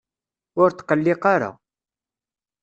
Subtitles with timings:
[0.61, 1.49] Ur tqelliq ara.